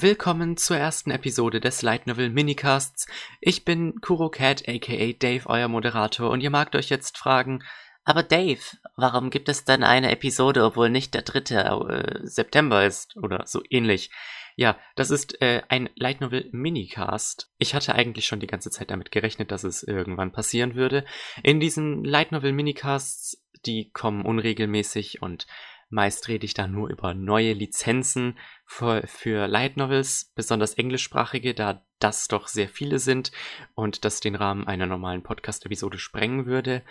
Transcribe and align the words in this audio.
Willkommen 0.00 0.56
zur 0.56 0.76
ersten 0.76 1.10
Episode 1.10 1.58
des 1.58 1.82
Light 1.82 2.06
Novel 2.06 2.30
Minicasts. 2.30 3.08
Ich 3.40 3.64
bin 3.64 4.00
Kuro 4.00 4.30
Cat 4.30 4.62
aka 4.68 5.12
Dave, 5.18 5.46
euer 5.46 5.66
Moderator, 5.66 6.30
und 6.30 6.40
ihr 6.40 6.50
magt 6.50 6.76
euch 6.76 6.88
jetzt 6.88 7.18
fragen, 7.18 7.64
aber 8.04 8.22
Dave, 8.22 8.60
warum 8.94 9.30
gibt 9.30 9.48
es 9.48 9.64
denn 9.64 9.82
eine 9.82 10.12
Episode, 10.12 10.62
obwohl 10.62 10.88
nicht 10.88 11.14
der 11.14 11.22
3. 11.22 11.38
Äh, 11.56 12.20
September 12.22 12.86
ist 12.86 13.16
oder 13.16 13.42
so 13.46 13.60
ähnlich? 13.70 14.12
Ja, 14.54 14.78
das 14.94 15.10
ist 15.10 15.42
äh, 15.42 15.62
ein 15.68 15.90
Light 15.96 16.20
Novel 16.20 16.48
Minicast. 16.52 17.50
Ich 17.58 17.74
hatte 17.74 17.96
eigentlich 17.96 18.26
schon 18.26 18.38
die 18.38 18.46
ganze 18.46 18.70
Zeit 18.70 18.92
damit 18.92 19.10
gerechnet, 19.10 19.50
dass 19.50 19.64
es 19.64 19.82
irgendwann 19.82 20.30
passieren 20.30 20.76
würde. 20.76 21.04
In 21.42 21.58
diesen 21.58 22.04
Light 22.04 22.30
Novel 22.30 22.52
Minicasts, 22.52 23.44
die 23.66 23.90
kommen 23.90 24.24
unregelmäßig 24.24 25.22
und 25.22 25.48
Meist 25.90 26.28
rede 26.28 26.44
ich 26.44 26.52
da 26.52 26.66
nur 26.66 26.90
über 26.90 27.14
neue 27.14 27.54
Lizenzen 27.54 28.38
für, 28.66 29.06
für 29.06 29.46
Light 29.46 29.78
Novels, 29.78 30.32
besonders 30.34 30.74
englischsprachige, 30.74 31.54
da 31.54 31.82
das 31.98 32.28
doch 32.28 32.48
sehr 32.48 32.68
viele 32.68 32.98
sind 32.98 33.32
und 33.74 34.04
das 34.04 34.20
den 34.20 34.34
Rahmen 34.34 34.66
einer 34.66 34.86
normalen 34.86 35.22
Podcast-Episode 35.22 35.98
sprengen 35.98 36.44
würde. 36.44 36.84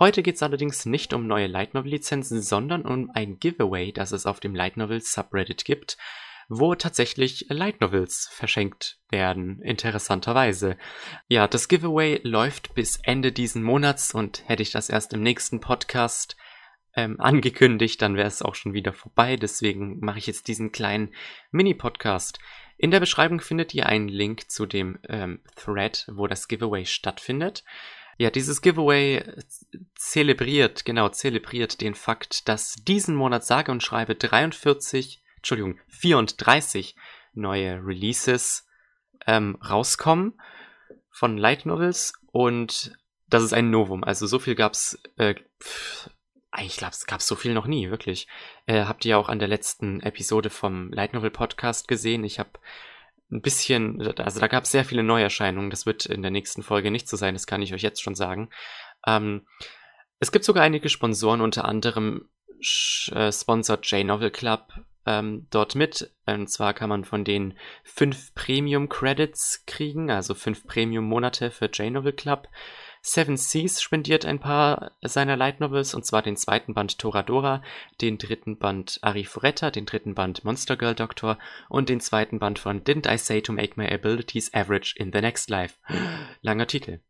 Heute 0.00 0.22
geht 0.22 0.34
es 0.34 0.42
allerdings 0.42 0.84
nicht 0.84 1.12
um 1.12 1.26
neue 1.26 1.46
Light 1.46 1.74
Novel-Lizenzen, 1.74 2.42
sondern 2.42 2.82
um 2.82 3.10
ein 3.14 3.38
Giveaway, 3.38 3.92
das 3.92 4.12
es 4.12 4.26
auf 4.26 4.40
dem 4.40 4.54
Light 4.54 4.76
Novel 4.76 5.00
Subreddit 5.00 5.64
gibt, 5.64 5.96
wo 6.48 6.74
tatsächlich 6.74 7.46
Light 7.50 7.80
Novels 7.80 8.28
verschenkt 8.32 8.98
werden, 9.10 9.62
interessanterweise. 9.62 10.76
Ja, 11.28 11.46
das 11.46 11.68
Giveaway 11.68 12.20
läuft 12.24 12.74
bis 12.74 12.98
Ende 13.04 13.30
diesen 13.30 13.62
Monats 13.62 14.12
und 14.12 14.48
hätte 14.48 14.62
ich 14.62 14.72
das 14.72 14.88
erst 14.88 15.12
im 15.12 15.22
nächsten 15.22 15.60
Podcast 15.60 16.36
ähm, 16.94 17.20
angekündigt, 17.20 18.02
dann 18.02 18.16
wäre 18.16 18.28
es 18.28 18.42
auch 18.42 18.54
schon 18.54 18.72
wieder 18.72 18.92
vorbei. 18.92 19.36
Deswegen 19.36 20.00
mache 20.00 20.18
ich 20.18 20.26
jetzt 20.26 20.48
diesen 20.48 20.72
kleinen 20.72 21.14
Mini-Podcast. 21.50 22.38
In 22.76 22.90
der 22.90 23.00
Beschreibung 23.00 23.40
findet 23.40 23.74
ihr 23.74 23.86
einen 23.86 24.08
Link 24.08 24.50
zu 24.50 24.66
dem 24.66 24.98
ähm, 25.08 25.40
Thread, 25.56 26.06
wo 26.12 26.26
das 26.26 26.48
Giveaway 26.48 26.86
stattfindet. 26.86 27.64
Ja, 28.16 28.30
dieses 28.30 28.60
Giveaway 28.60 29.24
zelebriert, 29.94 30.84
genau, 30.84 31.08
zelebriert 31.08 31.80
den 31.80 31.94
Fakt, 31.94 32.48
dass 32.48 32.74
diesen 32.74 33.14
Monat 33.14 33.44
sage 33.44 33.72
und 33.72 33.82
schreibe 33.82 34.14
43, 34.14 35.22
Entschuldigung, 35.36 35.78
34 35.88 36.96
neue 37.32 37.82
Releases 37.84 38.66
ähm, 39.26 39.56
rauskommen 39.56 40.40
von 41.10 41.38
Light 41.38 41.66
Novels 41.66 42.12
und 42.32 42.92
das 43.28 43.42
ist 43.42 43.52
ein 43.52 43.70
Novum. 43.70 44.04
Also 44.04 44.26
so 44.26 44.38
viel 44.38 44.54
gab's 44.54 44.98
äh, 45.16 45.34
ich 46.62 46.76
glaube, 46.76 46.92
es 46.92 47.06
gab 47.06 47.22
so 47.22 47.36
viel 47.36 47.54
noch 47.54 47.66
nie, 47.66 47.90
wirklich. 47.90 48.26
Äh, 48.66 48.84
habt 48.84 49.04
ihr 49.04 49.18
auch 49.18 49.28
an 49.28 49.38
der 49.38 49.48
letzten 49.48 50.00
Episode 50.00 50.50
vom 50.50 50.92
Light 50.92 51.12
Novel 51.12 51.30
Podcast 51.30 51.88
gesehen? 51.88 52.24
Ich 52.24 52.38
habe 52.38 52.50
ein 53.30 53.42
bisschen, 53.42 54.00
also 54.18 54.40
da 54.40 54.48
gab 54.48 54.64
es 54.64 54.70
sehr 54.70 54.84
viele 54.84 55.02
Neuerscheinungen. 55.02 55.70
Das 55.70 55.86
wird 55.86 56.06
in 56.06 56.22
der 56.22 56.30
nächsten 56.30 56.62
Folge 56.62 56.90
nicht 56.90 57.08
so 57.08 57.16
sein, 57.16 57.34
das 57.34 57.46
kann 57.46 57.62
ich 57.62 57.72
euch 57.72 57.82
jetzt 57.82 58.02
schon 58.02 58.14
sagen. 58.14 58.50
Ähm, 59.06 59.46
es 60.18 60.32
gibt 60.32 60.44
sogar 60.44 60.64
einige 60.64 60.88
Sponsoren, 60.88 61.40
unter 61.40 61.64
anderem 61.64 62.28
äh, 63.12 63.32
sponsert 63.32 63.86
J-Novel 63.90 64.30
Club 64.30 64.72
ähm, 65.06 65.46
dort 65.50 65.74
mit. 65.74 66.12
Und 66.26 66.48
zwar 66.48 66.74
kann 66.74 66.90
man 66.90 67.04
von 67.04 67.24
denen 67.24 67.56
fünf 67.84 68.34
Premium 68.34 68.88
Credits 68.88 69.64
kriegen, 69.66 70.10
also 70.10 70.34
fünf 70.34 70.66
Premium 70.66 71.04
Monate 71.04 71.50
für 71.50 71.66
J-Novel 71.66 72.12
Club. 72.12 72.48
Seven 73.02 73.36
Seas 73.36 73.80
spendiert 73.80 74.26
ein 74.26 74.40
paar 74.40 74.92
seiner 75.00 75.36
Light 75.36 75.60
Novels, 75.60 75.94
und 75.94 76.04
zwar 76.04 76.22
den 76.22 76.36
zweiten 76.36 76.74
Band 76.74 76.98
Toradora, 76.98 77.62
den 78.00 78.18
dritten 78.18 78.58
Band 78.58 78.98
Arifureta, 79.02 79.70
den 79.70 79.86
dritten 79.86 80.14
Band 80.14 80.44
Monster 80.44 80.76
Girl 80.76 80.94
Doctor 80.94 81.38
und 81.68 81.88
den 81.88 82.00
zweiten 82.00 82.38
Band 82.38 82.58
von 82.58 82.84
Didn't 82.84 83.12
I 83.12 83.16
Say 83.16 83.40
to 83.40 83.52
Make 83.52 83.72
My 83.76 83.90
Abilities 83.90 84.52
Average 84.52 84.94
in 84.96 85.12
the 85.12 85.20
Next 85.20 85.48
Life. 85.48 85.76
Langer 86.42 86.66
Titel. 86.66 87.00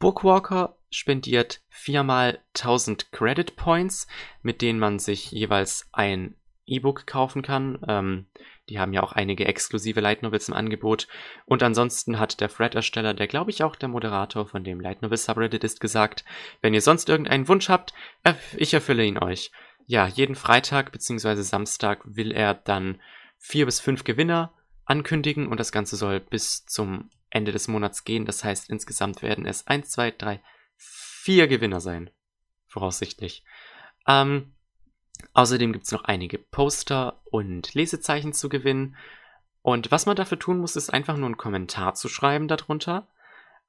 Bookwalker 0.00 0.76
spendiert 0.90 1.60
viermal 1.68 2.42
1000 2.54 3.12
Credit 3.12 3.54
Points, 3.54 4.06
mit 4.42 4.62
denen 4.62 4.78
man 4.78 4.98
sich 4.98 5.30
jeweils 5.30 5.88
ein 5.92 6.34
E-Book 6.70 7.06
kaufen 7.06 7.42
kann. 7.42 7.78
Ähm, 7.88 8.26
die 8.68 8.78
haben 8.78 8.92
ja 8.92 9.02
auch 9.02 9.12
einige 9.12 9.44
exklusive 9.46 10.00
Light 10.00 10.22
Novels 10.22 10.48
im 10.48 10.54
Angebot. 10.54 11.08
Und 11.44 11.62
ansonsten 11.62 12.18
hat 12.18 12.40
der 12.40 12.48
Thread-Ersteller, 12.48 13.14
der 13.14 13.26
glaube 13.26 13.50
ich 13.50 13.62
auch 13.62 13.76
der 13.76 13.88
Moderator 13.88 14.46
von 14.46 14.64
dem 14.64 14.80
Light 14.80 15.02
Novel 15.02 15.18
Subreddit 15.18 15.64
ist, 15.64 15.80
gesagt, 15.80 16.24
wenn 16.62 16.74
ihr 16.74 16.80
sonst 16.80 17.08
irgendeinen 17.08 17.48
Wunsch 17.48 17.68
habt, 17.68 17.92
ich 18.56 18.72
erfülle 18.72 19.04
ihn 19.04 19.18
euch. 19.18 19.50
Ja, 19.86 20.06
jeden 20.06 20.36
Freitag 20.36 20.92
bzw. 20.92 21.42
Samstag 21.42 22.00
will 22.04 22.30
er 22.30 22.54
dann 22.54 23.00
vier 23.38 23.66
bis 23.66 23.80
fünf 23.80 24.04
Gewinner 24.04 24.52
ankündigen 24.84 25.48
und 25.48 25.58
das 25.58 25.72
Ganze 25.72 25.96
soll 25.96 26.20
bis 26.20 26.64
zum 26.66 27.10
Ende 27.30 27.52
des 27.52 27.68
Monats 27.68 28.04
gehen. 28.04 28.26
Das 28.26 28.44
heißt, 28.44 28.70
insgesamt 28.70 29.22
werden 29.22 29.46
es 29.46 29.66
eins, 29.66 29.90
zwei, 29.90 30.10
drei, 30.10 30.42
vier 30.76 31.48
Gewinner 31.48 31.80
sein. 31.80 32.10
Voraussichtlich. 32.66 33.44
Ähm, 34.06 34.54
Außerdem 35.32 35.72
gibt 35.72 35.86
es 35.86 35.92
noch 35.92 36.04
einige 36.04 36.38
Poster 36.38 37.20
und 37.24 37.74
Lesezeichen 37.74 38.32
zu 38.32 38.48
gewinnen. 38.48 38.96
Und 39.62 39.90
was 39.90 40.06
man 40.06 40.16
dafür 40.16 40.38
tun 40.38 40.58
muss, 40.58 40.76
ist 40.76 40.92
einfach 40.92 41.16
nur 41.16 41.26
einen 41.26 41.36
Kommentar 41.36 41.94
zu 41.94 42.08
schreiben 42.08 42.48
darunter. 42.48 43.06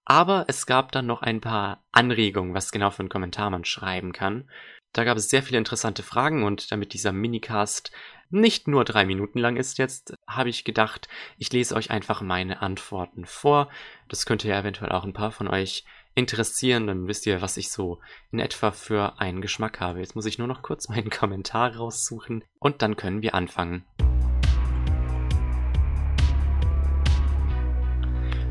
Aber 0.05 0.45
es 0.47 0.65
gab 0.65 0.91
dann 0.91 1.05
noch 1.05 1.21
ein 1.21 1.41
paar 1.41 1.83
Anregungen, 1.91 2.53
was 2.53 2.71
genau 2.71 2.89
für 2.89 3.01
einen 3.01 3.09
Kommentar 3.09 3.49
man 3.49 3.65
schreiben 3.65 4.13
kann. 4.13 4.49
Da 4.93 5.03
gab 5.03 5.17
es 5.17 5.29
sehr 5.29 5.43
viele 5.43 5.57
interessante 5.57 6.03
Fragen 6.03 6.43
und 6.43 6.71
damit 6.71 6.93
dieser 6.93 7.11
Minicast 7.11 7.91
nicht 8.29 8.67
nur 8.67 8.83
drei 8.83 9.05
Minuten 9.05 9.39
lang 9.39 9.57
ist 9.57 9.77
jetzt, 9.77 10.13
habe 10.27 10.49
ich 10.49 10.63
gedacht, 10.63 11.07
ich 11.37 11.51
lese 11.51 11.75
euch 11.75 11.91
einfach 11.91 12.21
meine 12.21 12.61
Antworten 12.61 13.25
vor. 13.25 13.69
Das 14.09 14.25
könnte 14.25 14.47
ja 14.47 14.59
eventuell 14.59 14.91
auch 14.91 15.03
ein 15.03 15.13
paar 15.13 15.31
von 15.31 15.47
euch 15.47 15.85
interessieren, 16.15 16.87
dann 16.87 17.07
wisst 17.07 17.25
ihr, 17.25 17.41
was 17.41 17.57
ich 17.57 17.71
so 17.71 17.99
in 18.31 18.39
etwa 18.39 18.71
für 18.71 19.19
einen 19.19 19.41
Geschmack 19.41 19.79
habe. 19.79 19.99
Jetzt 19.99 20.15
muss 20.15 20.25
ich 20.25 20.37
nur 20.37 20.47
noch 20.47 20.61
kurz 20.61 20.89
meinen 20.89 21.09
Kommentar 21.09 21.75
raussuchen 21.75 22.43
und 22.59 22.81
dann 22.81 22.97
können 22.97 23.21
wir 23.21 23.35
anfangen. 23.35 23.85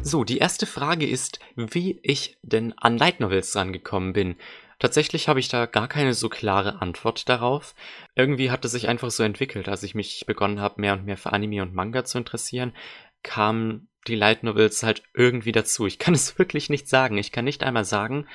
So, 0.03 0.25
die 0.25 0.38
erste 0.38 0.65
Frage 0.65 1.06
ist, 1.06 1.41
wie 1.56 2.00
ich 2.03 2.38
denn 2.43 2.72
an 2.78 2.97
Light 2.97 3.20
Novels 3.20 3.54
rangekommen 3.54 4.15
bin. 4.15 4.37
Tatsächlich 4.78 5.28
habe 5.28 5.41
ich 5.41 5.49
da 5.49 5.66
gar 5.66 5.88
keine 5.88 6.15
so 6.15 6.31
klare 6.31 6.81
Antwort 6.81 7.28
darauf. 7.28 7.75
Irgendwie 8.16 8.50
hat 8.50 8.65
es 8.65 8.72
sich 8.72 8.88
einfach 8.88 9.10
so 9.10 9.22
entwickelt, 9.22 9.69
als 9.69 9.82
ich 9.82 9.94
mich 9.94 10.25
begonnen 10.26 10.59
habe, 10.59 10.81
mehr 10.81 10.94
und 10.94 11.04
mehr 11.04 11.19
für 11.19 11.34
Anime 11.34 11.60
und 11.60 11.75
Manga 11.75 12.03
zu 12.06 12.16
interessieren, 12.16 12.72
kam 13.22 13.88
die 14.06 14.14
Light 14.14 14.42
Novels 14.42 14.82
halt 14.82 15.03
irgendwie 15.14 15.53
dazu. 15.53 15.86
Ich 15.86 15.98
kann 15.98 16.14
es 16.14 16.38
wirklich 16.38 16.70
nicht 16.70 16.88
sagen. 16.88 17.19
Ich 17.19 17.32
kann 17.32 17.44
nicht 17.44 17.62
einmal 17.62 17.84
sagen, 17.84 18.26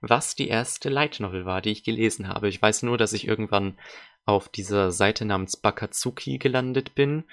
was 0.00 0.34
die 0.34 0.48
erste 0.48 0.88
Light 0.88 1.20
Novel 1.20 1.46
war, 1.46 1.60
die 1.60 1.70
ich 1.70 1.84
gelesen 1.84 2.28
habe. 2.28 2.48
Ich 2.48 2.60
weiß 2.60 2.82
nur, 2.82 2.98
dass 2.98 3.12
ich 3.12 3.26
irgendwann 3.26 3.78
auf 4.26 4.48
dieser 4.48 4.90
Seite 4.90 5.24
namens 5.24 5.56
Bakatsuki 5.56 6.38
gelandet 6.38 6.94
bin, 6.94 7.24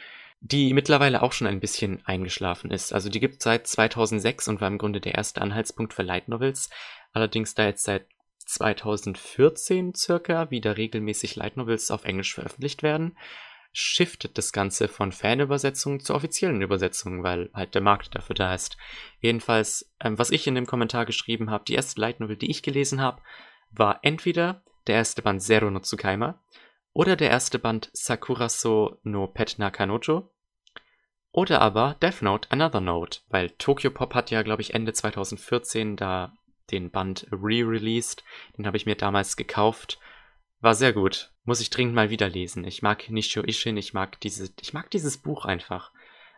die 0.41 0.73
mittlerweile 0.73 1.21
auch 1.21 1.33
schon 1.33 1.47
ein 1.47 1.59
bisschen 1.59 2.05
eingeschlafen 2.05 2.71
ist. 2.71 2.93
Also 2.93 3.09
die 3.09 3.19
gibt 3.19 3.41
seit 3.41 3.67
2006 3.67 4.47
und 4.47 4.61
war 4.61 4.67
im 4.67 4.77
Grunde 4.77 4.99
der 4.99 5.15
erste 5.15 5.41
Anhaltspunkt 5.41 5.93
für 5.93 6.03
Light 6.03 6.27
Novels. 6.27 6.69
Allerdings 7.13 7.53
da 7.53 7.65
jetzt 7.65 7.83
seit 7.83 8.05
2014 8.45 9.93
circa 9.95 10.49
wieder 10.49 10.77
regelmäßig 10.77 11.35
Light 11.35 11.57
Novels 11.57 11.91
auf 11.91 12.05
Englisch 12.05 12.33
veröffentlicht 12.33 12.83
werden, 12.83 13.15
shiftet 13.73 14.37
das 14.37 14.51
Ganze 14.51 14.87
von 14.87 15.11
Fanübersetzungen 15.11 16.01
zur 16.01 16.15
offiziellen 16.15 16.61
Übersetzung, 16.61 17.23
weil 17.23 17.49
halt 17.53 17.73
der 17.73 17.81
Markt 17.81 18.15
dafür 18.15 18.35
da 18.35 18.53
ist. 18.53 18.77
Jedenfalls, 19.19 19.89
ähm, 20.01 20.17
was 20.19 20.31
ich 20.31 20.47
in 20.47 20.55
dem 20.55 20.65
Kommentar 20.65 21.05
geschrieben 21.05 21.49
habe, 21.49 21.63
die 21.65 21.75
erste 21.75 22.01
Light 22.01 22.19
Novel, 22.19 22.37
die 22.37 22.51
ich 22.51 22.63
gelesen 22.63 23.01
habe, 23.01 23.21
war 23.71 23.99
entweder 24.03 24.63
der 24.87 24.95
erste 24.95 25.21
Band 25.21 25.41
Zero 25.41 25.69
no 25.71 25.79
Tsukaima 25.79 26.41
oder 26.93 27.15
der 27.15 27.29
erste 27.29 27.59
Band 27.59 27.89
Sakuraso 27.93 28.99
no 29.03 29.27
Pet 29.27 29.57
Nakanojo 29.57 30.29
oder 31.31 31.61
aber 31.61 31.95
Death 32.01 32.21
Note 32.21 32.51
Another 32.51 32.81
Note, 32.81 33.19
weil 33.29 33.51
Tokyo 33.51 33.89
Pop 33.89 34.13
hat 34.13 34.31
ja, 34.31 34.41
glaube 34.41 34.61
ich, 34.61 34.73
Ende 34.73 34.91
2014 34.91 35.95
da 35.95 36.33
den 36.71 36.91
Band 36.91 37.27
re-released. 37.31 38.23
Den 38.57 38.67
habe 38.67 38.75
ich 38.75 38.85
mir 38.85 38.95
damals 38.95 39.37
gekauft 39.37 39.99
war 40.61 40.75
sehr 40.75 40.93
gut. 40.93 41.31
Muss 41.43 41.59
ich 41.59 41.69
dringend 41.69 41.95
mal 41.95 42.09
wieder 42.09 42.29
lesen. 42.29 42.63
Ich 42.63 42.81
mag 42.81 43.09
Nishio 43.09 43.43
Ishin, 43.43 43.77
ich 43.77 43.93
mag 43.93 44.19
diese, 44.21 44.49
ich 44.61 44.73
mag 44.73 44.89
dieses 44.91 45.17
Buch 45.17 45.45
einfach. 45.45 45.91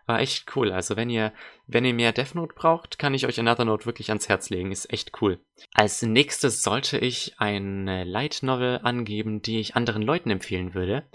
War 0.05 0.19
echt 0.19 0.53
cool. 0.55 0.71
Also 0.71 0.95
wenn 0.97 1.09
ihr, 1.09 1.33
wenn 1.67 1.85
ihr 1.85 1.93
mehr 1.93 2.11
Death 2.11 2.35
Note 2.35 2.53
braucht, 2.53 2.99
kann 2.99 3.13
ich 3.13 3.25
euch 3.25 3.39
Another 3.39 3.65
Note 3.65 3.85
wirklich 3.85 4.09
ans 4.09 4.27
Herz 4.27 4.49
legen. 4.49 4.71
Ist 4.71 4.91
echt 4.91 5.21
cool. 5.21 5.39
Als 5.73 6.01
nächstes 6.01 6.61
sollte 6.61 6.97
ich 6.97 7.35
eine 7.37 8.03
Light 8.03 8.39
Novel 8.43 8.79
angeben, 8.83 9.41
die 9.41 9.59
ich 9.59 9.75
anderen 9.75 10.01
Leuten 10.01 10.29
empfehlen 10.29 10.73
würde. 10.73 11.05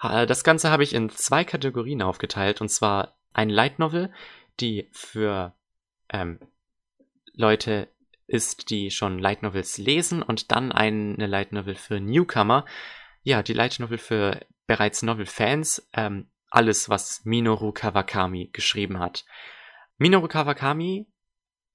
Das 0.00 0.42
Ganze 0.42 0.70
habe 0.70 0.82
ich 0.82 0.92
in 0.92 1.08
zwei 1.08 1.44
Kategorien 1.44 2.02
aufgeteilt. 2.02 2.60
Und 2.60 2.68
zwar 2.68 3.16
ein 3.32 3.48
Light 3.48 3.78
Novel, 3.78 4.12
die 4.60 4.88
für 4.92 5.54
ähm, 6.08 6.40
Leute 7.32 7.88
ist, 8.26 8.70
die 8.70 8.90
schon 8.90 9.18
Light 9.18 9.42
Novels 9.42 9.78
lesen 9.78 10.22
und 10.22 10.52
dann 10.52 10.72
eine 10.72 11.26
Light 11.26 11.52
Novel 11.52 11.74
für 11.74 12.00
Newcomer. 12.00 12.64
Ja, 13.22 13.42
die 13.42 13.52
Light 13.52 13.78
Novel 13.80 13.98
für 13.98 14.40
bereits 14.66 15.02
Novel-Fans. 15.02 15.88
Ähm, 15.92 16.28
alles, 16.50 16.88
was 16.88 17.24
Minoru 17.24 17.72
Kawakami 17.72 18.50
geschrieben 18.52 19.00
hat. 19.00 19.24
Minoru 19.98 20.28
Kawakami 20.28 21.06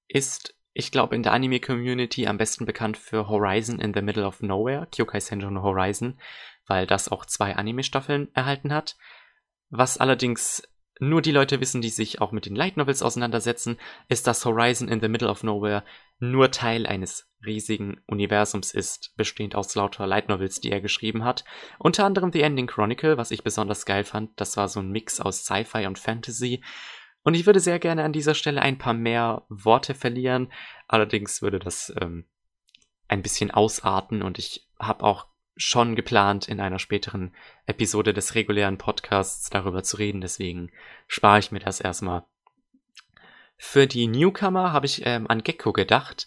ist, 0.08 0.54
ich 0.72 0.90
glaube, 0.90 1.14
in 1.14 1.22
der 1.22 1.32
Anime-Community 1.32 2.26
am 2.26 2.38
besten 2.38 2.64
bekannt 2.64 2.96
für 2.96 3.28
Horizon 3.28 3.78
in 3.78 3.92
the 3.92 4.00
Middle 4.02 4.26
of 4.26 4.40
Nowhere, 4.40 4.88
Kyokai 4.90 5.20
Senjo 5.20 5.50
no 5.50 5.62
Horizon, 5.62 6.18
weil 6.66 6.86
das 6.86 7.10
auch 7.10 7.26
zwei 7.26 7.56
Anime-Staffeln 7.56 8.34
erhalten 8.34 8.72
hat. 8.72 8.96
Was 9.68 9.98
allerdings 9.98 10.62
nur 11.00 11.22
die 11.22 11.32
Leute 11.32 11.60
wissen, 11.60 11.80
die 11.80 11.88
sich 11.88 12.20
auch 12.20 12.30
mit 12.30 12.46
den 12.46 12.54
Light 12.54 12.76
Novels 12.76 13.02
auseinandersetzen, 13.02 13.78
ist, 14.08 14.26
dass 14.26 14.44
Horizon 14.44 14.88
in 14.88 15.00
the 15.00 15.08
Middle 15.08 15.28
of 15.28 15.42
Nowhere 15.42 15.84
nur 16.18 16.50
Teil 16.50 16.86
eines 16.86 17.28
riesigen 17.44 18.00
Universums 18.06 18.72
ist, 18.72 19.14
bestehend 19.16 19.54
aus 19.54 19.74
lauter 19.74 20.06
Light 20.06 20.28
Novels, 20.28 20.60
die 20.60 20.70
er 20.70 20.80
geschrieben 20.80 21.24
hat. 21.24 21.44
Unter 21.78 22.04
anderem 22.04 22.32
The 22.32 22.42
Ending 22.42 22.66
Chronicle, 22.66 23.16
was 23.16 23.30
ich 23.30 23.42
besonders 23.42 23.86
geil 23.86 24.04
fand. 24.04 24.38
Das 24.38 24.56
war 24.56 24.68
so 24.68 24.80
ein 24.80 24.90
Mix 24.90 25.20
aus 25.20 25.44
Sci-Fi 25.44 25.86
und 25.86 25.98
Fantasy. 25.98 26.62
Und 27.22 27.34
ich 27.34 27.46
würde 27.46 27.60
sehr 27.60 27.78
gerne 27.78 28.04
an 28.04 28.12
dieser 28.12 28.34
Stelle 28.34 28.62
ein 28.62 28.78
paar 28.78 28.94
mehr 28.94 29.44
Worte 29.48 29.94
verlieren. 29.94 30.52
Allerdings 30.86 31.42
würde 31.42 31.58
das 31.58 31.92
ähm, 32.00 32.26
ein 33.08 33.22
bisschen 33.22 33.50
ausarten 33.50 34.22
und 34.22 34.38
ich 34.38 34.68
habe 34.78 35.04
auch 35.04 35.29
schon 35.60 35.94
geplant, 35.94 36.48
in 36.48 36.58
einer 36.58 36.78
späteren 36.78 37.34
Episode 37.66 38.14
des 38.14 38.34
regulären 38.34 38.78
Podcasts 38.78 39.50
darüber 39.50 39.82
zu 39.82 39.98
reden. 39.98 40.20
Deswegen 40.20 40.70
spare 41.06 41.38
ich 41.38 41.52
mir 41.52 41.60
das 41.60 41.80
erstmal. 41.80 42.24
Für 43.58 43.86
die 43.86 44.06
Newcomer 44.06 44.72
habe 44.72 44.86
ich 44.86 45.04
ähm, 45.04 45.26
an 45.28 45.42
Gecko 45.42 45.72
gedacht. 45.72 46.26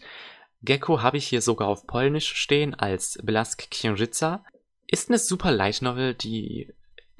Gecko 0.62 1.02
habe 1.02 1.18
ich 1.18 1.28
hier 1.28 1.42
sogar 1.42 1.68
auf 1.68 1.88
Polnisch 1.88 2.36
stehen 2.36 2.76
als 2.76 3.18
Blask 3.24 3.72
Księżyca. 3.72 4.46
Ist 4.88 5.10
eine 5.10 5.18
super 5.18 5.52
Light 5.52 5.82
Novel, 5.82 6.14
die 6.14 6.72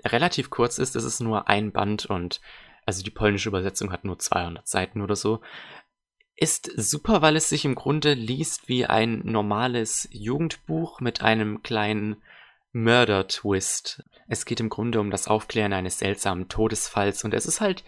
relativ 0.06 0.52
kurz 0.52 0.78
ist. 0.78 0.96
Es 0.96 1.04
ist 1.04 1.20
nur 1.20 1.48
ein 1.50 1.72
Band 1.72 2.06
und 2.06 2.42
also 2.86 3.04
die 3.04 3.10
polnische 3.10 3.50
Übersetzung 3.50 3.92
hat 3.92 4.06
nur 4.06 4.20
200 4.20 4.68
Seiten 4.68 5.02
oder 5.02 5.16
so. 5.16 5.42
Ist 6.36 6.72
super, 6.76 7.22
weil 7.22 7.36
es 7.36 7.50
sich 7.50 7.64
im 7.64 7.76
Grunde 7.76 8.14
liest 8.14 8.68
wie 8.68 8.86
ein 8.86 9.22
normales 9.24 10.08
Jugendbuch 10.12 11.00
mit 11.00 11.22
einem 11.22 11.62
kleinen 11.62 12.22
Murder-Twist. 12.74 14.04
Es 14.28 14.46
geht 14.46 14.60
im 14.60 14.70
Grunde 14.70 15.00
um 15.00 15.12
das 15.12 15.28
Aufklären 15.28 15.74
eines 15.74 16.00
seltsamen 16.00 16.50
Todesfalls 16.50 17.24
und 17.24 17.34
es 17.34 17.46
ist 17.46 17.62
halt, 17.62 17.84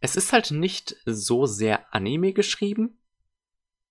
es 0.00 0.16
ist 0.16 0.32
halt 0.32 0.52
nicht 0.52 0.96
so 1.04 1.46
sehr 1.46 1.92
Anime 1.92 2.32
geschrieben, 2.32 2.98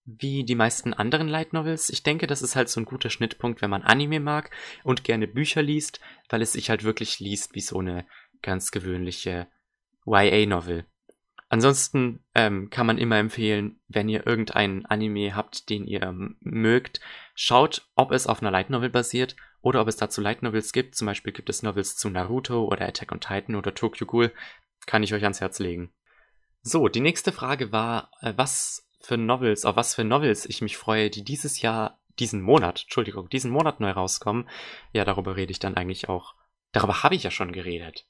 wie 0.06 0.44
die 0.44 0.56
meisten 0.56 0.94
anderen 0.94 1.28
Light 1.28 1.54
Novels. 1.54 1.90
Ich 1.90 2.02
denke, 2.02 2.28
das 2.28 2.42
ist 2.42 2.56
halt 2.56 2.70
so 2.70 2.80
ein 2.80 2.86
guter 2.86 3.10
Schnittpunkt, 3.10 3.62
wenn 3.62 3.70
man 3.70 3.84
Anime 3.84 4.20
mag 4.20 4.52
und 4.84 5.04
gerne 5.04 5.28
Bücher 5.28 5.62
liest, 5.62 6.00
weil 6.30 6.42
es 6.42 6.54
sich 6.54 6.70
halt 6.70 6.84
wirklich 6.84 7.20
liest 7.20 7.54
wie 7.56 7.62
so 7.62 7.80
eine 7.80 8.06
ganz 8.42 8.72
gewöhnliche 8.72 9.48
YA-Novel. 10.06 10.86
Ansonsten 11.52 12.24
ähm, 12.34 12.70
kann 12.70 12.88
man 12.88 12.98
immer 12.98 13.18
empfehlen, 13.18 13.82
wenn 13.90 14.08
ihr 14.08 14.26
irgendeinen 14.26 14.86
Anime 14.86 15.36
habt, 15.36 15.70
den 15.70 15.86
ihr 15.86 16.16
mögt, 16.40 17.02
schaut, 17.36 17.90
ob 17.96 18.14
es 18.14 18.26
auf 18.26 18.42
einer 18.42 18.52
Light 18.52 18.70
Novel 18.70 18.90
basiert 18.90 19.36
oder 19.60 19.82
ob 19.82 19.90
es 19.90 19.98
dazu 19.98 20.22
Light 20.22 20.44
Novels 20.44 20.72
gibt. 20.72 20.96
Zum 20.96 21.08
Beispiel 21.08 21.34
gibt 21.34 21.50
es 21.50 21.62
Novels 21.62 21.98
zu 21.98 22.10
Naruto 22.10 22.64
oder 22.64 22.88
Attack 22.88 23.12
on 23.12 23.20
Titan 23.20 23.56
oder 23.56 23.74
Tokyo 23.74 24.08
Ghoul. 24.08 24.32
Kann 24.86 25.04
ich 25.04 25.14
euch 25.14 25.24
ans 25.24 25.42
Herz 25.42 25.60
legen. 25.60 25.92
So, 26.62 26.88
die 26.88 27.02
nächste 27.02 27.34
Frage 27.34 27.74
war, 27.74 28.12
äh, 28.22 28.32
was 28.38 28.90
für 29.02 29.18
Novels, 29.18 29.66
auf 29.66 29.76
was 29.76 29.94
für 29.94 30.06
Novels 30.06 30.46
ich 30.46 30.62
mich 30.62 30.78
freue, 30.78 31.10
die 31.10 31.26
dieses 31.26 31.62
Jahr, 31.62 32.00
diesen 32.18 32.42
Monat, 32.42 32.84
Entschuldigung, 32.84 33.28
diesen 33.28 33.52
Monat 33.52 33.82
neu 33.82 33.92
rauskommen. 33.92 34.48
Ja, 34.94 35.04
darüber 35.04 35.36
rede 35.36 35.52
ich 35.52 35.60
dann 35.60 35.76
eigentlich 35.76 36.08
auch. 36.08 36.34
Darüber 36.72 37.04
habe 37.04 37.16
ich 37.16 37.24
ja 37.24 37.32
schon 37.32 37.52
geredet. 37.52 38.08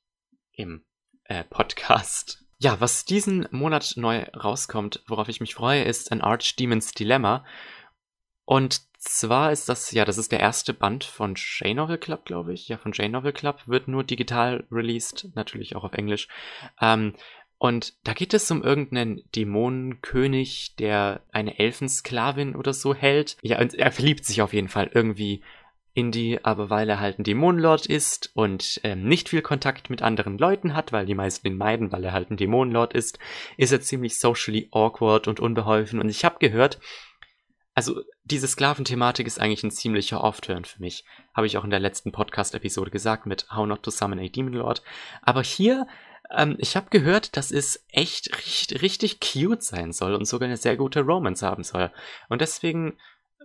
Im 0.51 0.85
äh, 1.23 1.43
Podcast. 1.43 2.45
Ja, 2.63 2.79
was 2.79 3.05
diesen 3.05 3.47
Monat 3.49 3.93
neu 3.95 4.23
rauskommt, 4.35 5.01
worauf 5.07 5.29
ich 5.29 5.41
mich 5.41 5.55
freue, 5.55 5.81
ist 5.81 6.11
ein 6.11 6.21
Archdemon's 6.21 6.91
Dilemma. 6.91 7.43
Und 8.45 8.81
zwar 8.99 9.51
ist 9.51 9.67
das, 9.67 9.89
ja, 9.89 10.05
das 10.05 10.19
ist 10.19 10.31
der 10.31 10.41
erste 10.41 10.75
Band 10.75 11.03
von 11.03 11.33
J-Novel 11.33 11.97
Club, 11.97 12.23
glaube 12.23 12.53
ich. 12.53 12.67
Ja, 12.67 12.77
von 12.77 12.91
J-Novel 12.91 13.33
Club 13.33 13.63
wird 13.65 13.87
nur 13.87 14.03
digital 14.03 14.67
released, 14.69 15.29
natürlich 15.33 15.75
auch 15.75 15.83
auf 15.83 15.93
Englisch. 15.93 16.27
Ähm, 16.79 17.15
und 17.57 17.95
da 18.03 18.13
geht 18.13 18.35
es 18.35 18.51
um 18.51 18.61
irgendeinen 18.61 19.23
Dämonenkönig, 19.35 20.75
der 20.75 21.23
eine 21.31 21.57
Elfensklavin 21.57 22.55
oder 22.55 22.73
so 22.73 22.93
hält. 22.93 23.37
Ja, 23.41 23.59
und 23.59 23.73
er 23.73 23.91
verliebt 23.91 24.23
sich 24.23 24.43
auf 24.43 24.53
jeden 24.53 24.69
Fall 24.69 24.91
irgendwie 24.93 25.41
Indie, 25.93 26.39
aber 26.43 26.69
weil 26.69 26.89
er 26.89 26.99
halt 26.99 27.19
ein 27.19 27.23
Dämonenlord 27.23 27.85
ist 27.85 28.31
und 28.33 28.79
ähm, 28.83 29.03
nicht 29.03 29.29
viel 29.29 29.41
Kontakt 29.41 29.89
mit 29.89 30.01
anderen 30.01 30.37
Leuten 30.37 30.73
hat, 30.73 30.91
weil 30.91 31.05
die 31.05 31.15
meisten 31.15 31.47
ihn 31.47 31.57
meiden, 31.57 31.91
weil 31.91 32.03
er 32.03 32.13
halt 32.13 32.31
ein 32.31 32.37
Dämonenlord 32.37 32.93
ist, 32.93 33.19
ist 33.57 33.71
er 33.71 33.81
ziemlich 33.81 34.19
socially 34.19 34.69
awkward 34.71 35.27
und 35.27 35.39
unbeholfen. 35.39 35.99
Und 35.99 36.09
ich 36.09 36.23
habe 36.23 36.39
gehört, 36.39 36.79
also 37.73 38.01
diese 38.23 38.47
Sklaventhematik 38.47 39.27
ist 39.27 39.39
eigentlich 39.39 39.63
ein 39.63 39.71
ziemlicher 39.71 40.23
Off-Turn 40.23 40.65
für 40.65 40.81
mich. 40.81 41.05
Habe 41.33 41.47
ich 41.47 41.57
auch 41.57 41.63
in 41.63 41.69
der 41.69 41.79
letzten 41.79 42.11
Podcast-Episode 42.11 42.91
gesagt 42.91 43.25
mit 43.25 43.47
How 43.51 43.65
Not 43.65 43.83
to 43.83 43.91
Summon 43.91 44.19
a 44.19 44.27
Demon 44.27 44.53
Lord. 44.53 44.81
Aber 45.21 45.41
hier, 45.41 45.87
ähm, 46.35 46.55
ich 46.59 46.75
habe 46.75 46.89
gehört, 46.89 47.35
dass 47.35 47.51
es 47.51 47.85
echt 47.89 48.37
richtig, 48.45 48.81
richtig 48.81 49.19
cute 49.19 49.63
sein 49.63 49.91
soll 49.91 50.15
und 50.15 50.25
sogar 50.25 50.47
eine 50.47 50.57
sehr 50.57 50.77
gute 50.77 51.01
Romance 51.01 51.45
haben 51.45 51.63
soll. 51.63 51.91
Und 52.29 52.41
deswegen 52.41 52.97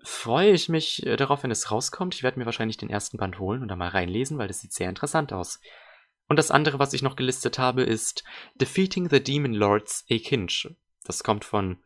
freue 0.06 0.52
ich 0.52 0.68
mich 0.68 1.04
äh, 1.04 1.16
darauf, 1.16 1.42
wenn 1.42 1.50
es 1.50 1.70
rauskommt. 1.70 2.14
Ich 2.14 2.22
werde 2.22 2.38
mir 2.38 2.46
wahrscheinlich 2.46 2.76
den 2.76 2.90
ersten 2.90 3.18
Band 3.18 3.38
holen 3.38 3.62
und 3.62 3.68
da 3.68 3.76
mal 3.76 3.88
reinlesen, 3.88 4.38
weil 4.38 4.48
das 4.48 4.60
sieht 4.60 4.72
sehr 4.72 4.88
interessant 4.88 5.32
aus. 5.32 5.60
Und 6.28 6.38
das 6.38 6.50
andere, 6.50 6.78
was 6.78 6.92
ich 6.92 7.02
noch 7.02 7.16
gelistet 7.16 7.58
habe, 7.58 7.82
ist 7.82 8.24
Defeating 8.54 9.08
the 9.10 9.22
Demon 9.22 9.52
Lords 9.52 10.04
A 10.10 10.18
Kinch. 10.18 10.70
Das 11.04 11.24
kommt 11.24 11.44
von 11.44 11.78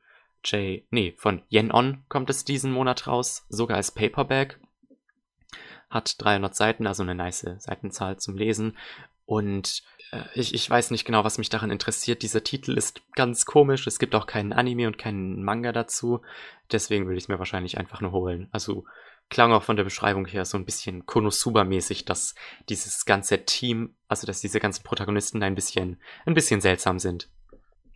Jay, 0.44 0.86
nee, 0.90 1.14
von 1.16 1.42
Yen 1.50 1.72
On 1.72 2.04
kommt 2.08 2.30
es 2.30 2.44
diesen 2.44 2.72
Monat 2.72 3.06
raus, 3.06 3.44
sogar 3.48 3.76
als 3.76 3.90
Paperback. 3.90 4.58
Hat 5.90 6.22
300 6.22 6.54
Seiten, 6.54 6.86
also 6.86 7.02
eine 7.02 7.14
nice 7.14 7.46
Seitenzahl 7.58 8.18
zum 8.18 8.36
Lesen. 8.36 8.76
Und 9.30 9.84
äh, 10.10 10.24
ich, 10.34 10.54
ich 10.54 10.68
weiß 10.68 10.90
nicht 10.90 11.04
genau, 11.04 11.22
was 11.22 11.38
mich 11.38 11.48
daran 11.48 11.70
interessiert. 11.70 12.22
Dieser 12.22 12.42
Titel 12.42 12.76
ist 12.76 13.00
ganz 13.14 13.46
komisch. 13.46 13.86
Es 13.86 14.00
gibt 14.00 14.16
auch 14.16 14.26
keinen 14.26 14.52
Anime 14.52 14.88
und 14.88 14.98
keinen 14.98 15.44
Manga 15.44 15.70
dazu. 15.70 16.20
Deswegen 16.72 17.06
will 17.06 17.16
ich 17.16 17.22
es 17.22 17.28
mir 17.28 17.38
wahrscheinlich 17.38 17.78
einfach 17.78 18.00
nur 18.00 18.10
holen. 18.10 18.48
Also 18.50 18.86
klang 19.28 19.52
auch 19.52 19.62
von 19.62 19.76
der 19.76 19.84
Beschreibung 19.84 20.26
her 20.26 20.44
so 20.44 20.58
ein 20.58 20.64
bisschen 20.64 21.06
Konosuba-mäßig, 21.06 22.06
dass 22.06 22.34
dieses 22.68 23.04
ganze 23.04 23.44
Team, 23.44 23.94
also 24.08 24.26
dass 24.26 24.40
diese 24.40 24.58
ganzen 24.58 24.82
Protagonisten 24.82 25.44
ein 25.44 25.54
bisschen, 25.54 26.00
ein 26.26 26.34
bisschen 26.34 26.60
seltsam 26.60 26.98
sind. 26.98 27.28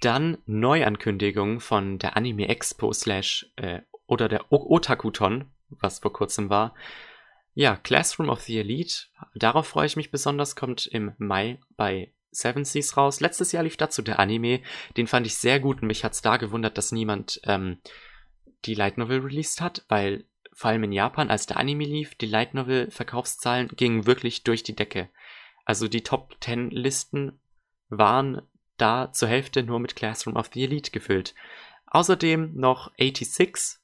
Dann 0.02 0.38
Neuankündigung 0.46 1.58
von 1.58 1.98
der 1.98 2.16
Anime 2.16 2.46
Expo 2.48 2.92
slash 2.92 3.50
äh, 3.56 3.80
oder 4.06 4.28
der 4.28 4.52
Otakuton, 4.52 5.50
was 5.68 5.98
vor 5.98 6.12
kurzem 6.12 6.48
war. 6.48 6.76
Ja, 7.54 7.76
Classroom 7.76 8.30
of 8.30 8.42
the 8.42 8.58
Elite, 8.58 9.06
darauf 9.34 9.68
freue 9.68 9.86
ich 9.86 9.94
mich 9.96 10.10
besonders, 10.10 10.56
kommt 10.56 10.86
im 10.86 11.12
Mai 11.18 11.60
bei 11.76 12.12
Seven 12.32 12.64
Seas 12.64 12.96
raus. 12.96 13.20
Letztes 13.20 13.52
Jahr 13.52 13.62
lief 13.62 13.76
dazu 13.76 14.02
der 14.02 14.18
Anime, 14.18 14.60
den 14.96 15.06
fand 15.06 15.24
ich 15.26 15.36
sehr 15.36 15.60
gut 15.60 15.80
und 15.80 15.86
mich 15.86 16.04
hat's 16.04 16.20
da 16.20 16.36
gewundert, 16.36 16.76
dass 16.76 16.90
niemand 16.90 17.40
ähm, 17.44 17.78
die 18.64 18.74
Light 18.74 18.98
Novel 18.98 19.20
released 19.20 19.60
hat, 19.60 19.84
weil 19.88 20.24
vor 20.52 20.70
allem 20.70 20.84
in 20.84 20.92
Japan, 20.92 21.30
als 21.30 21.46
der 21.46 21.56
Anime 21.56 21.84
lief, 21.84 22.16
die 22.16 22.26
Light 22.26 22.54
Novel 22.54 22.90
Verkaufszahlen 22.90 23.68
gingen 23.68 24.06
wirklich 24.06 24.42
durch 24.42 24.64
die 24.64 24.74
Decke. 24.74 25.08
Also 25.64 25.88
die 25.88 26.02
Top 26.02 26.36
10 26.40 26.70
Listen 26.70 27.38
waren 27.88 28.42
da 28.76 29.12
zur 29.12 29.28
Hälfte 29.28 29.62
nur 29.62 29.78
mit 29.78 29.94
Classroom 29.94 30.36
of 30.36 30.50
the 30.52 30.64
Elite 30.64 30.90
gefüllt. 30.90 31.34
Außerdem 31.86 32.52
noch 32.54 32.90
86, 32.98 33.78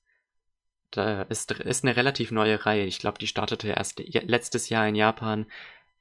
da 0.90 1.22
ist, 1.22 1.50
ist 1.52 1.84
eine 1.84 1.96
relativ 1.96 2.30
neue 2.30 2.64
Reihe. 2.66 2.84
Ich 2.84 2.98
glaube, 2.98 3.18
die 3.18 3.26
startete 3.26 3.68
erst 3.68 4.00
letztes 4.00 4.68
Jahr 4.68 4.86
in 4.88 4.94
Japan. 4.94 5.46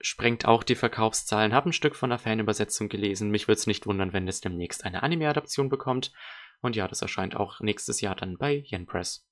Sprengt 0.02 0.46
auch 0.46 0.64
die 0.64 0.76
Verkaufszahlen. 0.76 1.54
Hab 1.54 1.66
ein 1.66 1.74
Stück 1.74 1.96
von 1.96 2.10
der 2.10 2.20
Fanübersetzung 2.20 2.90
gelesen. 2.90 3.30
Mich 3.30 3.48
würde 3.48 3.60
es 3.60 3.68
nicht 3.68 3.86
wundern, 3.86 4.14
wenn 4.14 4.28
es 4.28 4.42
demnächst 4.42 4.86
eine 4.86 5.04
Anime-Adaption 5.04 5.70
bekommt. 5.70 6.12
Und 6.62 6.76
ja, 6.76 6.88
das 6.88 7.02
erscheint 7.02 7.36
auch 7.36 7.60
nächstes 7.60 8.02
Jahr 8.02 8.16
dann 8.16 8.38
bei 8.38 8.64
Yen 8.70 8.86
Press. 8.86 9.26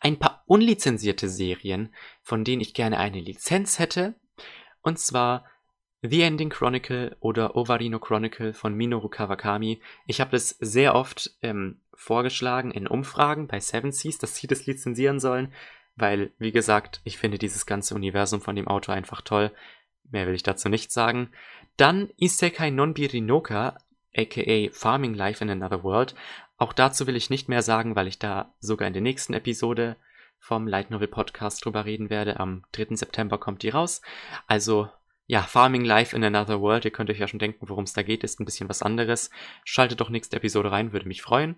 Ein 0.00 0.18
paar 0.18 0.42
unlizenzierte 0.46 1.28
Serien, 1.28 1.94
von 2.22 2.44
denen 2.44 2.62
ich 2.62 2.74
gerne 2.74 2.98
eine 2.98 3.20
Lizenz 3.20 3.78
hätte. 3.78 4.14
Und 4.82 4.98
zwar 4.98 5.44
The 6.02 6.22
Ending 6.22 6.50
Chronicle 6.50 7.16
oder 7.18 7.56
Ovarino 7.56 7.98
Chronicle 7.98 8.54
von 8.54 8.74
Minoru 8.74 9.08
Kawakami. 9.08 9.80
Ich 10.06 10.20
habe 10.20 10.30
das 10.30 10.50
sehr 10.60 10.94
oft 10.94 11.32
ähm, 11.42 11.80
vorgeschlagen 11.92 12.70
in 12.70 12.86
Umfragen 12.86 13.48
bei 13.48 13.58
Seven 13.58 13.90
Seas, 13.90 14.18
dass 14.18 14.36
sie 14.36 14.46
das 14.46 14.66
lizenzieren 14.66 15.18
sollen, 15.18 15.52
weil, 15.96 16.30
wie 16.38 16.52
gesagt, 16.52 17.00
ich 17.02 17.18
finde 17.18 17.38
dieses 17.38 17.66
ganze 17.66 17.96
Universum 17.96 18.40
von 18.40 18.54
dem 18.54 18.68
Autor 18.68 18.94
einfach 18.94 19.22
toll. 19.22 19.50
Mehr 20.10 20.26
will 20.28 20.34
ich 20.34 20.44
dazu 20.44 20.68
nicht 20.68 20.92
sagen. 20.92 21.30
Dann 21.76 22.10
Isekai 22.16 22.70
Nonbiri 22.70 23.20
Noka, 23.20 23.78
aka 24.16 24.68
Farming 24.70 25.14
Life 25.14 25.42
in 25.42 25.50
Another 25.50 25.82
World. 25.82 26.14
Auch 26.58 26.72
dazu 26.72 27.08
will 27.08 27.16
ich 27.16 27.28
nicht 27.28 27.48
mehr 27.48 27.62
sagen, 27.62 27.96
weil 27.96 28.06
ich 28.06 28.20
da 28.20 28.54
sogar 28.60 28.86
in 28.86 28.94
der 28.94 29.02
nächsten 29.02 29.34
Episode 29.34 29.96
vom 30.38 30.68
Light 30.68 30.92
Novel 30.92 31.08
Podcast 31.08 31.64
drüber 31.64 31.84
reden 31.84 32.08
werde. 32.08 32.38
Am 32.38 32.64
3. 32.72 32.94
September 32.94 33.38
kommt 33.38 33.64
die 33.64 33.70
raus. 33.70 34.00
Also 34.46 34.88
ja, 35.28 35.42
Farming 35.42 35.84
Life 35.84 36.16
in 36.16 36.24
Another 36.24 36.62
World, 36.62 36.86
ihr 36.86 36.90
könnt 36.90 37.10
euch 37.10 37.18
ja 37.18 37.28
schon 37.28 37.38
denken, 37.38 37.68
worum 37.68 37.84
es 37.84 37.92
da 37.92 38.02
geht, 38.02 38.24
ist 38.24 38.40
ein 38.40 38.46
bisschen 38.46 38.70
was 38.70 38.82
anderes. 38.82 39.30
Schaltet 39.62 40.00
doch 40.00 40.08
nächste 40.08 40.36
Episode 40.36 40.72
rein, 40.72 40.92
würde 40.92 41.06
mich 41.06 41.20
freuen. 41.20 41.56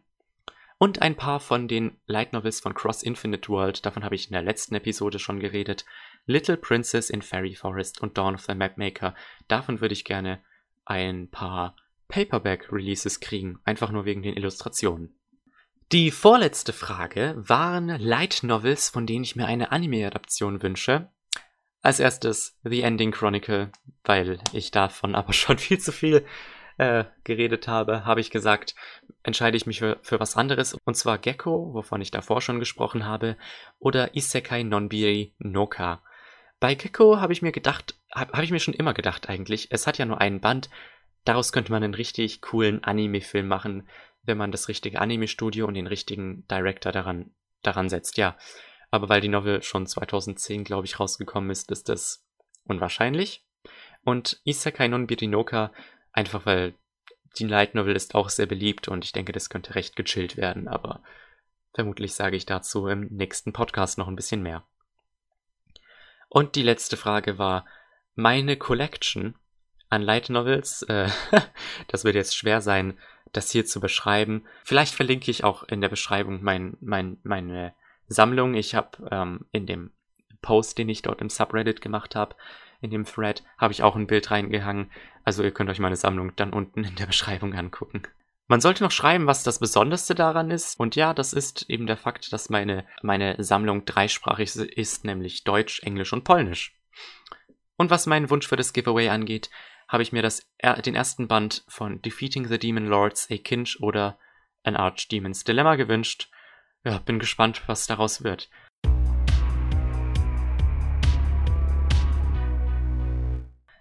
Und 0.76 1.02
ein 1.02 1.14
paar 1.14 1.38
von 1.38 1.68
den 1.68 1.96
Light 2.06 2.32
Novels 2.32 2.58
von 2.58 2.74
Cross 2.74 3.04
Infinite 3.04 3.48
World, 3.48 3.86
davon 3.86 4.02
habe 4.02 4.16
ich 4.16 4.26
in 4.26 4.32
der 4.32 4.42
letzten 4.42 4.74
Episode 4.74 5.20
schon 5.20 5.38
geredet. 5.38 5.84
Little 6.26 6.56
Princess 6.56 7.10
in 7.10 7.22
Fairy 7.22 7.54
Forest 7.54 8.00
und 8.00 8.18
Dawn 8.18 8.34
of 8.34 8.42
the 8.42 8.56
Mapmaker. 8.56 9.14
Davon 9.46 9.80
würde 9.80 9.92
ich 9.92 10.04
gerne 10.04 10.40
ein 10.84 11.30
paar 11.30 11.76
Paperback-Releases 12.08 13.20
kriegen, 13.20 13.60
einfach 13.62 13.92
nur 13.92 14.04
wegen 14.04 14.22
den 14.22 14.34
Illustrationen. 14.34 15.14
Die 15.92 16.10
vorletzte 16.10 16.72
Frage 16.72 17.34
waren 17.36 17.88
Light 18.00 18.40
Novels, 18.42 18.88
von 18.88 19.06
denen 19.06 19.22
ich 19.22 19.36
mir 19.36 19.46
eine 19.46 19.70
Anime-Adaption 19.70 20.60
wünsche. 20.60 21.08
Als 21.82 21.98
erstes 21.98 22.58
The 22.62 22.82
Ending 22.82 23.10
Chronicle, 23.10 23.70
weil 24.04 24.38
ich 24.52 24.70
davon 24.70 25.14
aber 25.14 25.32
schon 25.32 25.58
viel 25.58 25.78
zu 25.78 25.92
viel 25.92 26.24
äh, 26.78 27.04
geredet 27.24 27.68
habe, 27.68 28.04
habe 28.04 28.20
ich 28.20 28.30
gesagt, 28.30 28.74
entscheide 29.22 29.56
ich 29.56 29.66
mich 29.66 29.80
für, 29.80 29.98
für 30.02 30.20
was 30.20 30.36
anderes, 30.36 30.74
und 30.84 30.96
zwar 30.96 31.18
Gecko, 31.18 31.74
wovon 31.74 32.00
ich 32.00 32.10
davor 32.10 32.40
schon 32.40 32.58
gesprochen 32.58 33.04
habe, 33.04 33.36
oder 33.78 34.16
Isekai 34.16 34.62
Nonbiri 34.62 35.34
Noka. 35.38 36.02
Bei 36.58 36.74
Gecko 36.74 37.20
habe 37.20 37.32
ich 37.32 37.42
mir 37.42 37.52
gedacht, 37.52 37.94
habe 38.14 38.32
hab 38.32 38.42
ich 38.42 38.50
mir 38.50 38.60
schon 38.60 38.74
immer 38.74 38.94
gedacht 38.94 39.28
eigentlich, 39.28 39.68
es 39.70 39.86
hat 39.86 39.98
ja 39.98 40.06
nur 40.06 40.20
einen 40.20 40.40
Band, 40.40 40.70
daraus 41.24 41.52
könnte 41.52 41.72
man 41.72 41.82
einen 41.82 41.94
richtig 41.94 42.40
coolen 42.40 42.82
Anime-Film 42.84 43.46
machen, 43.46 43.88
wenn 44.22 44.38
man 44.38 44.52
das 44.52 44.68
richtige 44.68 45.00
Anime-Studio 45.00 45.66
und 45.66 45.74
den 45.74 45.86
richtigen 45.86 46.46
Director 46.48 46.92
daran, 46.92 47.30
daran 47.62 47.88
setzt, 47.88 48.16
ja. 48.16 48.36
Aber 48.90 49.08
weil 49.08 49.20
die 49.20 49.28
Novel 49.28 49.62
schon 49.62 49.86
2010, 49.86 50.64
glaube 50.64 50.86
ich, 50.86 50.98
rausgekommen 50.98 51.50
ist, 51.50 51.70
ist 51.70 51.88
das 51.88 52.26
unwahrscheinlich. 52.64 53.44
Und 54.04 54.40
Isekai 54.44 54.88
non 54.88 55.06
Birinoka, 55.06 55.72
einfach 56.12 56.46
weil 56.46 56.74
die 57.38 57.46
Light 57.46 57.74
Novel 57.74 57.94
ist 57.94 58.14
auch 58.14 58.28
sehr 58.28 58.46
beliebt 58.46 58.88
und 58.88 59.04
ich 59.04 59.12
denke, 59.12 59.32
das 59.32 59.50
könnte 59.50 59.74
recht 59.74 59.94
gechillt 59.94 60.36
werden, 60.36 60.66
aber 60.66 61.02
vermutlich 61.72 62.14
sage 62.14 62.36
ich 62.36 62.46
dazu 62.46 62.88
im 62.88 63.06
nächsten 63.10 63.52
Podcast 63.52 63.98
noch 63.98 64.08
ein 64.08 64.16
bisschen 64.16 64.42
mehr. 64.42 64.64
Und 66.28 66.54
die 66.56 66.62
letzte 66.62 66.96
Frage 66.96 67.38
war, 67.38 67.66
meine 68.14 68.56
Collection 68.56 69.36
an 69.88 70.02
Light 70.02 70.30
Novels, 70.30 70.82
äh, 70.82 71.08
das 71.88 72.04
wird 72.04 72.14
jetzt 72.14 72.36
schwer 72.36 72.60
sein, 72.60 72.98
das 73.32 73.50
hier 73.50 73.66
zu 73.66 73.80
beschreiben. 73.80 74.46
Vielleicht 74.64 74.94
verlinke 74.94 75.30
ich 75.30 75.44
auch 75.44 75.62
in 75.64 75.80
der 75.80 75.88
Beschreibung 75.88 76.42
mein, 76.42 76.76
mein, 76.80 77.18
meine 77.22 77.74
Sammlung. 78.10 78.54
Ich 78.54 78.74
habe 78.74 79.08
ähm, 79.10 79.46
in 79.52 79.66
dem 79.66 79.92
Post, 80.42 80.76
den 80.78 80.88
ich 80.88 81.02
dort 81.02 81.20
im 81.20 81.30
Subreddit 81.30 81.80
gemacht 81.80 82.14
habe, 82.14 82.34
in 82.80 82.90
dem 82.90 83.04
Thread, 83.04 83.42
habe 83.56 83.72
ich 83.72 83.82
auch 83.82 83.96
ein 83.96 84.06
Bild 84.06 84.30
reingehangen. 84.30 84.90
Also 85.24 85.42
ihr 85.42 85.52
könnt 85.52 85.70
euch 85.70 85.78
meine 85.78 85.96
Sammlung 85.96 86.34
dann 86.36 86.52
unten 86.52 86.84
in 86.84 86.96
der 86.96 87.06
Beschreibung 87.06 87.54
angucken. 87.54 88.02
Man 88.48 88.60
sollte 88.60 88.82
noch 88.82 88.90
schreiben, 88.90 89.28
was 89.28 89.44
das 89.44 89.60
Besonderste 89.60 90.14
daran 90.14 90.50
ist. 90.50 90.80
Und 90.80 90.96
ja, 90.96 91.14
das 91.14 91.32
ist 91.32 91.70
eben 91.70 91.86
der 91.86 91.96
Fakt, 91.96 92.32
dass 92.32 92.50
meine, 92.50 92.84
meine 93.00 93.42
Sammlung 93.42 93.84
dreisprachig 93.84 94.56
ist, 94.56 95.04
nämlich 95.04 95.44
Deutsch, 95.44 95.82
Englisch 95.84 96.12
und 96.12 96.24
Polnisch. 96.24 96.76
Und 97.76 97.90
was 97.90 98.06
meinen 98.06 98.28
Wunsch 98.28 98.48
für 98.48 98.56
das 98.56 98.72
Giveaway 98.72 99.08
angeht, 99.08 99.50
habe 99.86 100.02
ich 100.02 100.12
mir 100.12 100.22
das, 100.22 100.42
den 100.84 100.96
ersten 100.96 101.28
Band 101.28 101.64
von 101.68 102.02
Defeating 102.02 102.48
the 102.48 102.58
Demon 102.58 102.86
Lords, 102.86 103.28
A 103.30 103.36
Kinch 103.36 103.78
oder 103.80 104.18
An 104.64 104.76
Archdemon's 104.76 105.44
Dilemma 105.44 105.76
gewünscht 105.76 106.28
ja, 106.84 106.98
bin 106.98 107.18
gespannt, 107.18 107.62
was 107.66 107.86
daraus 107.86 108.24
wird. 108.24 108.48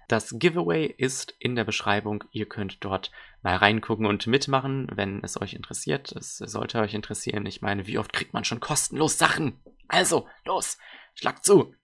Das 0.08 0.34
Giveaway 0.39 0.88
ist 0.88 1.36
in 1.38 1.56
der 1.56 1.65
Beschreibung. 1.65 2.24
Ihr 2.32 2.48
könnt 2.48 2.84
dort 2.84 3.12
mal 3.44 3.56
reingucken 3.56 4.08
und 4.08 4.25
mitmachen, 4.25 4.88
wenn 4.96 5.24
es 5.24 5.39
euch 5.39 5.53
interessiert. 5.53 6.12
Es 6.13 6.38
sollte 6.38 6.79
euch 6.79 6.96
interessieren. 6.96 7.46
Ich 7.46 7.62
meine, 7.62 7.86
wie 7.86 8.00
oft 8.00 8.12
kriegt 8.12 8.34
man 8.34 8.44
schon 8.44 8.60
kostenlos 8.60 9.20
Sachen? 9.20 9.60
Also, 9.88 10.27
los, 10.46 10.79
schlag 11.13 11.46
zu. 11.46 11.75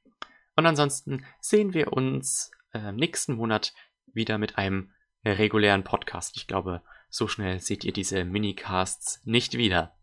Und 0.55 0.65
ansonsten 0.65 1.23
sehen 1.39 1.75
wir 1.75 1.93
uns 1.93 2.49
äh, 2.73 2.91
nächsten 2.91 3.35
Monat 3.35 3.73
wieder 4.07 4.39
mit 4.39 4.57
einem 4.57 4.91
regulären 5.23 5.83
Podcast. 5.83 6.35
Ich 6.35 6.47
glaube, 6.47 6.81
so 7.09 7.27
schnell 7.27 7.59
seht 7.59 7.83
ihr 7.83 7.93
diese 7.93 8.25
Minicasts 8.25 9.21
nicht 9.23 9.55
wieder. 9.55 9.94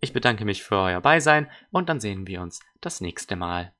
Ich 0.00 0.12
bedanke 0.12 0.44
mich 0.44 0.62
für 0.62 0.76
euer 0.76 1.00
Beisein 1.00 1.50
und 1.70 1.88
dann 1.88 2.00
sehen 2.00 2.26
wir 2.26 2.40
uns 2.40 2.60
das 2.80 3.00
nächste 3.00 3.36
Mal. 3.36 3.72